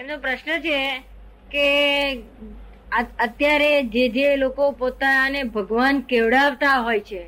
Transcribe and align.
એમનો 0.00 0.16
પ્રશ્ન 0.18 0.60
છે 0.60 0.78
કે 1.50 1.66
અત્યારે 3.18 3.70
જે 3.90 4.04
જે 4.08 4.36
લોકો 4.36 4.72
પોતાને 4.72 5.40
ભગવાન 5.48 6.02
કેવડાવતા 6.02 6.76
હોય 6.82 7.00
છે 7.00 7.22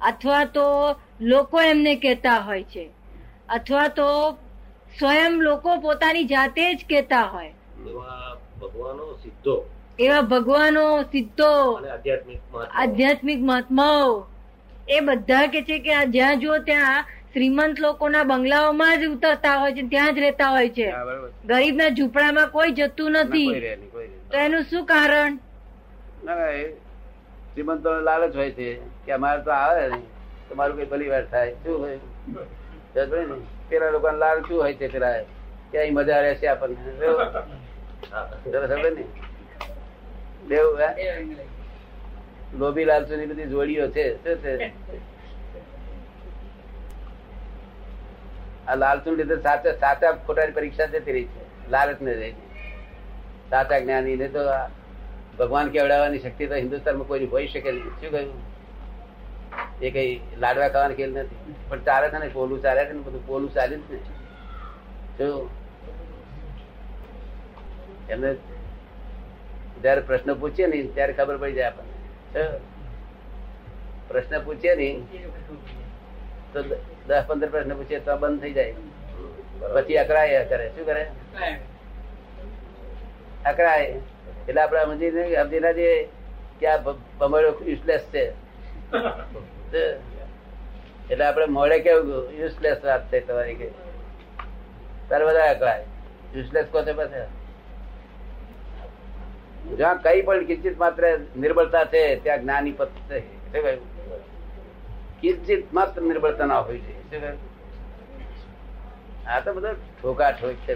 અથવા 0.00 0.44
તો 0.46 0.66
લોકો 1.22 1.60
એમને 1.62 1.94
કહેતા 1.96 2.38
હોય 2.40 2.64
છે 2.64 2.84
અથવા 3.48 3.88
તો 3.88 4.08
સ્વયં 4.98 5.32
લોકો 5.40 5.70
પોતાની 5.80 6.24
જાતે 6.24 6.64
જ 6.74 6.86
કહેતા 6.88 7.26
હોય. 7.26 7.52
ભગવાનો 8.60 9.06
સિદ્ધો. 9.22 9.54
એવા 9.98 10.22
ભગવાનો 10.22 10.84
સિદ્ધો. 11.12 11.52
આધ્યાત્મિક 12.74 13.40
મહાત્માઓ. 13.42 14.10
એ 14.88 15.00
બધા 15.00 15.46
કે 15.46 15.62
છે 15.62 15.78
કે 15.78 15.94
આ 15.94 16.04
જ્યાં 16.06 16.40
જુઓ 16.40 16.58
ત્યાં 16.58 17.04
શ્રીમંત 17.34 17.80
લોકોના 17.80 18.22
બંગલાઓમાં 18.22 19.00
જ 19.00 19.06
ઉતરતા 19.06 19.56
હોય 19.56 19.72
છે 19.72 19.82
ત્યાં 19.88 20.14
જ 20.14 20.18
રહેતા 20.18 20.50
હોય 20.50 20.68
છે. 20.68 20.86
ગરીબના 21.46 21.88
ઝૂંપડામાં 21.88 22.48
કોઈ 22.50 22.72
જતું 22.72 23.10
નથી. 23.12 23.48
તો 24.30 24.36
એનું 24.38 24.62
શું 24.62 24.86
કારણ? 24.86 25.38
શ્રીમંતો 27.52 27.90
લાલચ 28.00 28.36
હોય 28.36 28.50
છે 28.50 28.68
કે 29.06 29.12
અમારે 29.12 29.42
તો 29.42 29.50
આવે 29.50 29.88
ને 29.88 30.00
તમારું 30.50 30.76
કઈ 30.76 30.84
ભલી 30.84 31.08
વાર 31.08 31.24
થાય. 31.26 31.52
શું 31.54 31.78
હોય? 31.80 31.98
પેલા 33.68 33.90
લોકો 33.90 34.10
લાલ 34.16 34.38
શું 34.42 34.60
હોય 34.62 34.74
છે 34.74 34.88
પેલા? 34.88 35.20
કે 35.72 35.78
અહીં 35.78 35.94
મજા 35.94 36.20
રહેશે 36.20 36.46
આપણને. 36.48 36.76
લોભી 42.58 42.84
લાલચુ 42.84 43.16
ની? 43.16 43.26
બધી 43.26 43.46
જોડીઓ 43.46 43.86
છે. 43.90 44.06
શું 44.16 44.36
છે? 44.36 44.72
આ 48.68 48.74
લાલચુ 48.74 49.16
લીધે 49.16 49.36
સાચા 49.46 49.72
સાચા 49.82 50.12
ખોટાની 50.26 50.52
પરીક્ષા 50.52 50.88
જતી 50.94 51.12
રહી 51.12 51.28
છે. 51.32 51.70
લાલચ 51.70 52.02
ને 52.02 52.12
રહી 52.14 52.34
સાચા 53.50 53.78
જ્ઞાની 53.78 54.16
ને 54.16 54.28
તો 54.28 54.42
ભગવાન 55.38 55.68
કેવડાવવાની 55.68 56.18
શક્તિ 56.18 56.46
તો 56.46 56.54
હિન્દુસ્તાનમાં 56.54 57.08
કોઈ 57.08 57.26
હોઈ 57.26 57.48
શકે 57.48 57.72
નહીં. 57.72 58.00
શું 58.00 58.10
કહ્યું? 58.10 58.38
એ 59.82 59.90
કઈ 59.90 60.10
લાડવા 60.38 60.68
ખાવાની 60.68 60.94
ખેલ 60.94 61.12
નથી. 61.18 61.54
પણ 61.68 61.80
ચાલે 61.80 62.06
છે 62.08 62.18
ને, 62.18 62.28
પોલું 62.28 62.62
ચાલે 62.62 62.84
છે 62.84 62.92
ને, 62.92 63.00
બધું 63.00 63.26
પોલું 63.26 63.50
ચાલે 63.54 63.76
જ 63.76 63.80
ને. 63.90 63.98
શું 65.18 65.48
એમને 68.08 68.30
જયારે 69.82 70.00
પ્રશ્ન 70.00 70.34
પૂછીએ 70.34 70.66
ને, 70.66 70.82
ત્યારે 70.94 71.12
ખબર 71.12 71.36
પડી 71.36 71.52
જાય 71.52 71.66
આપણને. 71.66 71.96
પ્રશ્ન 74.08 74.34
પૂછીએ 74.38 74.74
ને 74.74 74.88
તો 76.52 76.62
દસ 77.06 77.24
પંદર 77.26 77.48
પ્રશ્ન 77.48 77.74
પૂછીએ 77.74 77.98
તો 77.98 78.16
બંધ 78.16 78.40
થઈ 78.40 78.52
જાય. 78.52 78.74
પછી 79.74 79.96
અકળાય 79.96 80.44
કરે. 80.44 80.68
શું 80.68 80.86
કરે? 80.86 81.06
અકળાય 83.46 83.84
એટલે 84.48 84.60
આપડે 84.60 84.84
સમજી 84.84 85.10
સમજી 85.10 85.60
ના 85.60 85.72
જઈએ 85.72 86.08
કે 86.60 86.66
આ 86.66 86.76
બ- 86.76 86.98
યુઝલેસ 87.68 88.00
છે. 88.00 88.32
એટલે 91.10 91.24
આપડે 91.24 91.44
મોડે 91.44 91.78
કેવું 91.78 92.32
યુઝલેસ 92.32 92.84
વાત 92.84 93.12
છે 93.12 93.20
તમારી 93.20 93.54
કે 93.54 93.70
તારે 95.08 95.24
બધા 95.24 95.50
અકળાય 95.50 95.84
યુઝલેસ 96.34 96.66
કોતે 96.70 96.92
પાસે 96.92 97.26
જ્યાં 99.76 100.02
કઈ 100.02 100.22
પણ 100.22 100.44
કિંચિત 100.44 100.78
માત્ર 100.78 101.18
નિર્બળતા 101.36 101.84
છે, 101.84 102.16
ત્યાં 102.16 102.40
જ્ઞાની 102.40 102.72
પદ 102.72 102.88
છે. 102.88 103.20
શું 103.20 103.62
કહ્યું. 103.62 103.97
કિંચિત 105.20 105.72
માત્ર 105.72 106.02
નિર્બળતા 106.02 106.46
ના 106.46 106.60
હોય 106.60 106.78
છે. 106.78 106.92
આ 109.26 109.40
તો 109.40 109.54
બધો 109.54 109.72
ઠોકા 109.72 110.30
ઠોક 110.30 110.56
છે. 110.66 110.74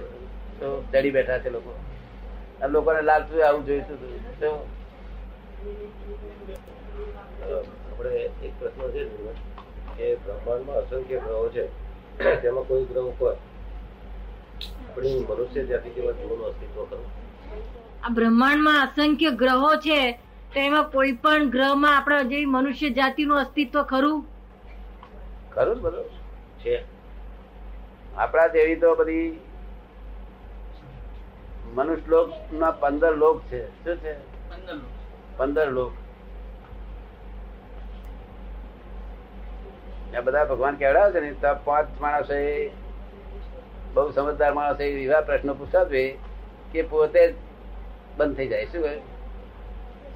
તો 0.60 0.84
ચડી 0.92 1.10
બેઠા 1.10 1.38
છે 1.38 1.50
લોકો. 1.50 1.74
આ 2.62 2.66
લોકોને 2.66 3.02
લાલચું 3.02 3.46
આવું 3.46 3.66
જોઈતું 3.66 3.96
તો. 4.40 4.66
આપણે 7.90 8.10
એક 8.42 8.52
પ્રશ્ન 8.58 8.90
છે 8.90 9.02
કે 9.96 10.16
બ્રહ્માંડમાં 10.16 10.76
અસંખ્ય 10.76 11.18
ગ્રહો 11.18 11.48
છે. 11.48 11.64
તેમાં 12.42 12.64
કોઈ 12.64 12.84
ગ્રહ 12.84 13.02
ઉપર 13.02 13.36
આપણી 14.88 15.26
મનુષ્ય 15.30 15.64
જાતિ 15.64 15.90
જેવા 15.90 16.12
જીવનનું 16.12 16.46
અસ્તિત્વ 16.46 16.84
ખરું? 16.84 17.06
આ 18.02 18.08
બ્રહ્માંડમાં 18.08 18.82
અસંખ્ય 18.86 19.30
ગ્રહો 19.30 19.76
છે, 19.76 20.12
તો 20.54 20.60
એમાં 20.60 20.90
કોઈ 20.90 21.12
પણ 21.12 21.50
ગ્રહમાં 21.50 21.96
આપણા 21.96 22.22
જેવી 22.22 22.44
મનુષ્ય 22.44 22.90
જાતિનું 22.90 23.38
અસ્તિત્વ 23.38 23.82
ખરું? 23.82 24.31
ખરું 25.54 25.76
ને 25.76 25.82
બધું? 25.82 26.04
છે. 26.60 26.84
આપણા 28.16 28.46
જેવી 28.46 28.76
તો 28.76 28.94
બધી 28.94 29.40
મનુષ્ય 31.74 32.02
લોક 32.08 32.52
ના 32.52 32.70
પંદર 32.70 33.16
લોક 33.16 33.42
છે. 33.42 33.84
શું 33.84 33.96
છે? 33.96 34.14
પંદર 35.36 35.70
લોક. 35.70 35.92
બધા 40.24 40.44
ભગવાન 40.44 40.74
કેવડાવે 40.74 41.12
છે 41.12 41.20
ને? 41.20 41.34
પાંચ 41.64 42.00
માણસો 42.00 42.34
બહુ 43.94 44.10
સમજદાર 44.10 44.54
માણસો 44.54 44.82
એવા 44.82 45.20
પ્રશ્નો 45.20 45.54
પૂછતા 45.54 45.84
જ 45.84 46.16
કે 46.72 46.82
પોતે 46.82 47.34
બંધ 48.16 48.36
થઈ 48.36 48.48
જાય. 48.48 48.64
શું 48.64 48.82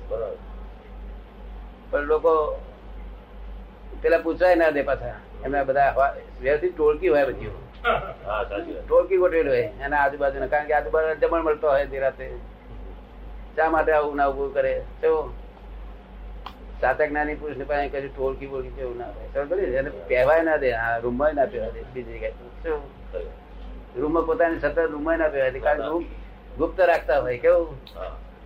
બરાબર. 0.08 0.36
પણ 1.90 2.00
લોકો 2.00 2.60
પેલા 4.06 4.24
પૂછાય 4.26 4.56
ના 4.62 4.74
દે 4.74 4.82
પાછા. 4.88 5.14
એમના 5.44 5.64
બધા 5.70 6.10
વ્યવસ્થિત 6.42 6.76
ટોળકી 6.76 7.08
હોય 7.14 7.24
બધી. 7.30 7.54
હા 7.86 8.42
ટોળકી 8.86 9.16
ગોઠવેલી 9.22 9.54
હોય. 9.54 9.70
એના 9.86 10.02
આજુબાજુ 10.02 10.46
કારણ 10.52 10.68
કે 10.68 10.74
આજુબાજુ 10.78 11.16
જમણ 11.22 11.42
મળતો 11.48 11.66
હોય 11.70 11.86
તે 11.94 12.04
રાતે. 12.04 12.28
શા 13.56 13.68
માટે 13.74 13.92
આવું 13.96 14.16
ના 14.20 14.28
ઉભું 14.32 14.54
કરે? 14.54 14.72
તો 15.02 15.10
સાચા 16.80 17.06
જ્ઞાની 17.10 17.36
પુરુષ 17.40 17.58
ને 17.60 17.66
પાસે 17.72 17.88
કશું 17.88 18.12
ટોળકી 18.16 18.50
બોળકી 18.52 18.80
એવું 18.80 18.98
ના 18.98 19.10
હોય. 19.16 19.28
સમજ 19.34 19.74
એને 19.80 19.90
પહેવાય 20.12 20.42
ના 20.48 20.56
દે. 20.64 20.72
આ 20.84 20.94
રૂમમાં 21.04 21.34
ના 21.40 21.48
પહેવા 21.52 21.72
દે. 21.76 21.84
બીજી 21.94 22.18
જગ્યાએ. 22.18 23.26
રૂમમાં 24.00 24.26
પોતાની 24.30 24.62
સતત 24.64 24.78
રૂમમાં 24.94 25.18
ના 25.24 25.30
પહેવાય 25.34 25.52
દે. 25.58 25.60
કારણ 25.66 25.82
કે 25.82 25.88
રૂમ 25.92 26.04
ગુપ્ત 26.58 26.78
રાખતા 26.92 27.20
હોય. 27.26 27.38
કેવું? 27.38 27.70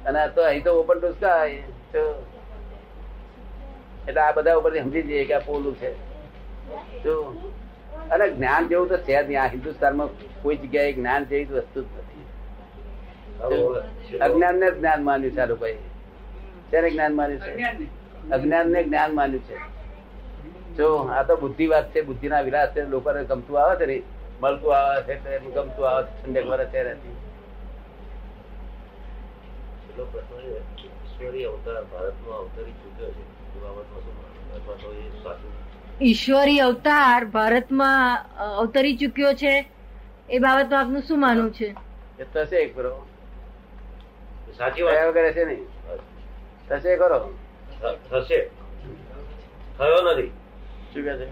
અને 0.06 0.20
તો 0.34 0.40
અહીં 0.50 0.64
તો 0.64 0.70
ઓપન 0.80 0.98
ટુસ્કા 1.00 1.38
હોય 1.38 1.62
તો 1.94 2.02
એટલે 4.08 4.20
આ 4.20 4.32
બધા 4.32 4.56
ઉપરથી 4.56 4.80
સમજી 4.80 5.02
જઈએ 5.02 5.24
કે 5.24 5.34
આ 5.34 5.38
પોલું 5.38 5.74
છે. 5.76 5.90
જો 7.04 7.14
અને 8.10 8.26
જ્ઞાન 8.30 8.68
જેવું 8.68 8.88
તો 8.88 8.96
છે 8.96 9.14
જ 9.22 9.26
નહીં. 9.26 9.42
આ 9.42 9.48
હિન્દુસ્તાનમાં 9.48 10.08
કોઈ 10.42 10.56
જગ્યાએ 10.56 10.92
જ્ઞાન 10.92 11.24
જેવી 11.24 11.44
વસ્તુ 11.44 11.80
જ 11.82 11.86
નથી. 11.98 12.26
અજ્ઞાન 14.20 14.56
ને 14.56 14.70
જ્ઞાન 14.70 15.00
માન્યું 15.02 15.34
છે 15.34 15.40
આ 15.40 15.46
લોકોએ. 15.46 15.76
જ્ઞાન 16.72 17.14
માન્યું 17.14 17.40
છે? 17.40 17.52
અજ્ઞાન 18.30 18.66
ને 18.70 18.80
જ્ઞાન 18.84 19.14
માન્યું 19.14 19.44
છે. 19.48 19.56
જો 20.76 20.88
આ 21.16 21.22
તો 21.22 21.36
બુદ્ધિ 21.36 21.66
વાત 21.66 21.86
છે. 21.94 22.00
બુદ્ધિના 22.02 22.40
વિલાસ 22.40 22.70
છે. 22.74 22.80
લોકોને 22.84 23.24
ગમતું 23.24 23.56
આવે 23.62 23.74
છે 23.80 23.86
ને? 23.86 24.02
મળતું 24.42 24.76
આવે 24.76 25.16
છે 25.24 25.38
ગમતું 25.38 25.84
આવે 25.88 26.02
છે. 26.06 26.12
ઠંડક 26.22 26.46
વરસ 26.46 26.68
છે 26.68 26.82
નથી 26.94 27.18
અવતાર 31.44 31.84
ભારતમાં 31.84 32.38
અવતરી 32.38 32.72
ચૂક્યો 32.72 33.10
છે. 33.10 33.39
ઈશ્વરી 36.02 36.58
અવતાર 36.60 37.24
ભારતમાં 37.24 38.26
અવતરી 38.56 38.96
ચુક્યો 38.96 39.32
છે. 39.32 39.70
એ 40.30 40.38
બાબતમાં 40.38 40.80
આપનું 40.80 41.02
શું 41.02 41.20
માનવું 41.20 41.52
છે? 41.52 41.74
એ 42.18 42.24
થશે 42.34 42.64
કરો 42.66 43.06
સાચી 44.58 44.82
વાત. 44.82 45.14
કરે 45.14 45.32
છે 45.32 45.44
નહીં. 45.44 45.66
થશે 46.68 46.96
કરો. 46.96 47.34
થશે. 48.10 48.50
થયો 49.78 50.12
નથી. 50.12 50.30
શું 50.94 51.04
કહે 51.04 51.16
છે? 51.16 51.28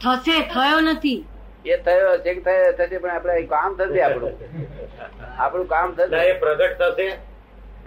થશે 0.00 0.40
થયો 0.54 0.80
નથી. 0.80 1.24
એ 1.66 1.76
થયો 1.76 2.18
છે 2.18 2.34
કે 2.34 2.40
થયો 2.40 2.72
થશે 2.72 2.98
પણ 2.98 3.10
આપણે 3.10 3.42
કામ 3.42 3.76
થશે 3.76 4.02
આપણું. 4.06 4.32
આપણું 5.38 5.66
કામ 5.66 5.94
થશે. 5.94 6.32
પ્રગટ 6.32 6.78
થશે. 6.78 7.08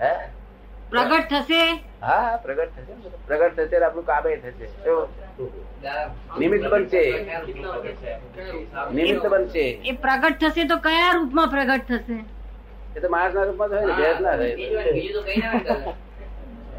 હે? 0.02 0.14
પ્રગટ 0.90 1.30
થશે? 1.30 1.64
હા 2.06 2.38
પ્રગટ 2.44 2.72
થશે 2.78 2.94
પ્રગટ 3.28 3.58
થશે 3.60 3.78
આપણું 3.86 4.06
કામે 4.10 4.32
થશે. 4.38 4.66
નિમિત્ત 6.40 6.66
બનશે 6.74 7.04
નિમિત્ત 8.92 9.26
બનશે 9.34 9.66
એ 9.84 9.94
પ્રગટ 10.06 10.40
થશે 10.44 10.64
તો 10.72 10.78
કયા 10.88 11.12
રૂપમાં 11.18 11.50
પ્રગટ 11.50 11.86
થશે? 11.92 12.18
એ 12.96 13.00
તો 13.00 13.08
માણસ 13.10 13.34
ના 13.36 13.46
રૂપમાં 13.50 13.70
થાય. 13.70 13.86
ને 13.86 13.94
ભેદ 14.02 14.18
ના 14.22 14.36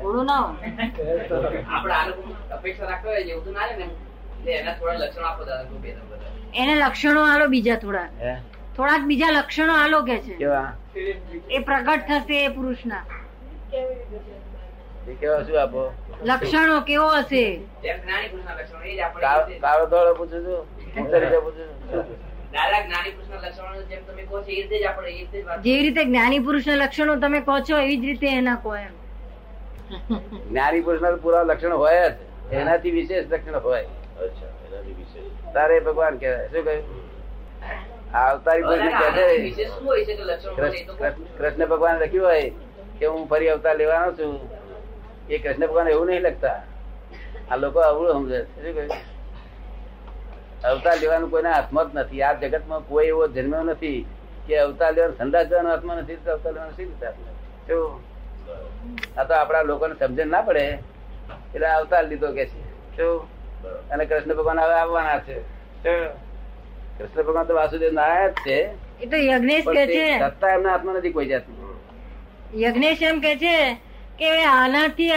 થોડું 0.00 0.30
અપેક્ષા 2.50 2.98
એવું 3.18 3.44
તો 3.44 3.50
ને 3.56 4.52
એના 4.52 4.74
થોડા 4.78 4.98
લક્ષણો 5.02 5.26
આપો 5.26 5.42
દાદા 5.44 5.66
એને 6.54 6.74
લક્ષણો 6.76 7.20
આલો 7.26 7.46
બીજા 7.54 7.78
થોડા. 7.84 8.08
થોડાક 8.76 9.02
બીજા 9.10 9.32
લક્ષણો 9.36 9.74
આલો 9.82 9.98
કે 10.08 10.16
છે. 10.26 10.34
એ 11.50 11.58
પ્રગટ 11.68 12.02
થશે 12.10 12.36
એ 12.44 12.48
પુરુષના. 12.56 13.04
એ 15.10 15.14
કેવા 15.20 15.44
શું 15.46 15.56
આપો? 15.62 15.82
લક્ષણો 16.28 16.76
કેવો 16.88 17.08
હશે? 17.16 17.44
કાળો 19.62 19.86
ધોળો 19.92 20.12
પૂછું 20.20 20.40
છું? 20.46 20.62
જે 21.10 21.18
રીતે 21.24 21.38
પૂછું 21.44 21.68
છું? 21.90 22.04
દાદા 22.52 22.80
જ્ઞાની 22.86 23.12
પુરુષના 23.16 23.40
લક્ષણો 23.44 23.82
જેમ 23.90 24.02
તમે 24.06 24.22
કહો 24.30 24.36
છો 24.44 24.50
એ 24.50 24.56
રીતે 24.60 24.76
જ 24.82 24.84
આપણે 24.90 25.08
એ 25.10 25.12
રીતે 25.18 25.36
જ 25.38 25.44
વાત 25.46 25.58
જેવી 25.66 25.84
રીતે 25.86 26.02
જ્ઞાની 26.10 26.42
પુરુષના 26.46 26.78
લક્ષણો 26.82 27.14
તમે 27.24 27.40
કહો 27.48 27.54
છો 27.70 27.76
એવી 27.86 27.98
જ 28.02 28.04
રીતે 28.10 28.28
એના 28.40 28.58
કહો 28.66 28.70
એમ. 28.82 28.94
જ્ઞાની 30.50 30.82
પુરુષના 30.86 31.22
પૂરા 31.24 31.44
લક્ષણ 31.50 31.76
હોય 31.82 32.04
જ. 32.10 32.12
એનાથી 32.60 32.94
વિશેષ 32.98 33.26
લક્ષણ 33.32 33.56
હોય. 33.60 33.88
તારે 35.54 35.76
ભગવાન 35.88 36.14
કહેવાય. 36.18 36.48
શું 36.52 36.62
કહ્યું? 36.64 36.84
અવતારી 38.22 38.64
પુરુષ 38.68 38.82
કહે 38.82 38.90
દાદા, 38.98 39.28
છે 39.30 39.38
વિશેષ 39.48 39.70
શું 39.78 39.84
હોય 39.86 40.04
છે 40.06 40.14
કે 40.16 40.24
લક્ષણો 40.30 40.52
હોય 40.56 40.70
છે? 40.70 40.78
એ 40.80 40.84
તો 40.86 40.92
કૃષ્ણ 41.00 41.24
કૃષ્ણ 41.38 41.66
ભગવાન 41.72 41.96
લખ્યું 42.02 42.28
હોય 42.30 42.46
કે 42.98 43.06
હું 43.06 43.22
ફરી 43.32 43.50
અવતાર 43.54 43.76
લેવાનો 43.82 44.10
છું. 44.20 44.32
એ 45.30 45.38
કૃષ્ણ 45.38 45.66
ભગવાન 45.66 45.88
એવું 45.88 46.06
નહીં 46.06 46.22
લખતા 46.22 46.58
આ 47.50 47.56
લોકો 47.56 47.80
અવળું 47.80 48.14
સમજે 48.14 48.40
છે. 48.44 48.88
અવતાર 50.64 50.96
લેવાનું 51.00 51.30
કોઈના 51.30 51.52
હાથમાં 51.52 51.90
જ 51.90 51.94
નથી. 51.94 52.22
આ 52.22 52.32
જગતમાં 52.32 52.82
કોઈ 52.88 53.06
એવો 53.06 53.28
જન્મ્યો 53.28 53.62
નથી 53.62 54.06
કે 54.46 54.58
અવતાર 54.58 54.92
લેવાનો 54.94 55.14
સંદાસ 55.18 55.46
જવાનો 55.46 55.68
હાથમાં 55.70 55.96
નથી 56.02 56.18
અવતાર 56.34 56.52
લેવાનો 56.52 56.72
શી 56.76 56.84
રીતે 56.84 57.06
આ 59.18 59.24
તો 59.24 59.34
આપણા 59.34 59.62
લોકોને 59.62 59.94
સમજણ 60.00 60.26
ના 60.26 60.42
પડે. 60.42 60.64
એટલે 61.54 61.66
અવતાર 61.66 62.04
લીધો 62.08 62.28
કે 62.32 62.44
છે. 62.46 62.60
અને 63.90 64.04
કૃષ્ણ 64.04 64.34
ભગવાન 64.34 64.60
હવે 64.60 64.74
આવવાના 64.74 65.18
છે. 65.18 65.36
કૃષ્ણ 66.98 67.22
ભગવાન 67.22 67.46
તો 67.46 67.54
વાસુદેવ 67.54 67.92
નારાયણ 67.92 68.30
જ 68.30 68.34
છે. 68.46 68.58
એ 69.02 69.06
તો 69.10 69.16
યજ્ઞેશ 69.16 69.66
કે 69.76 69.86
છે. 69.86 70.06
સત્તા 70.18 70.52
એમના 70.54 70.70
હાથમાં 70.70 70.96
નથી 70.96 71.12
કોઈ 71.16 71.26
જાતની. 71.26 72.62
યજ્ઞેશ 72.62 73.02
એમ 73.02 73.20
કે 73.20 73.32
છે 73.36 73.56
કે 74.18 74.28
આનાથી? 74.50 75.12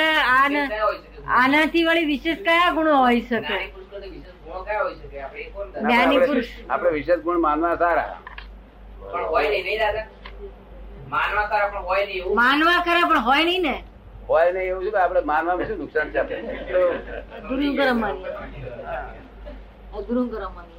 આનાથી 1.40 1.84
વળી 1.88 2.08
વિશેષ 2.12 2.40
કયા 2.48 2.72
ગુણો 2.78 2.94
હોઈ 3.04 3.22
શકે? 3.30 3.58
જ્ઞાની 5.82 6.20
પુરુષ. 6.28 6.50
આપણે 6.70 6.92
વિશેષ 6.98 7.22
ગુણ 7.28 7.40
માનવા 7.48 7.76
સારા. 7.84 8.18
પણ 9.12 9.26
હોય 9.34 9.50
નહીં, 9.50 9.80
દાદા? 9.84 10.06
માનવા 11.14 11.46
તારા 11.52 11.70
પણ 11.74 11.86
હોય 11.92 12.06
નહીં 12.10 12.36
માનવા 12.40 12.80
ખરા 12.88 13.06
પણ 13.12 13.24
હોય 13.30 13.44
નહીં 13.46 13.64
ને? 13.68 13.76
હોય 14.30 14.50
નહીં 14.56 14.70
એવું 14.72 14.84
છે 14.86 14.92
કે 14.96 15.00
આપણે 15.04 15.22
માનવામાં 15.32 15.68
શું 15.70 15.80
નુકસાન 15.84 16.08
છે 16.14 16.20
આપણે? 16.20 16.40
ગુરુ 17.50 17.68
ગરમ 17.80 17.98
માની 18.04 18.26
ગુરુ 20.10 20.22
ગરમ 20.34 20.52
માની 20.58 20.79